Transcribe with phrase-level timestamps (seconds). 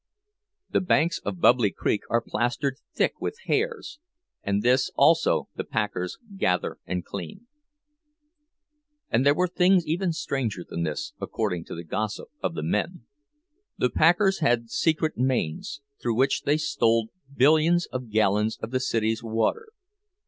[0.71, 3.99] The banks of "Bubbly Creek" are plastered thick with hairs,
[4.41, 7.45] and this also the packers gather and clean.
[9.11, 13.05] And there were things even stranger than this, according to the gossip of the men.
[13.77, 19.21] The packers had secret mains, through which they stole billions of gallons of the city's
[19.21, 19.67] water.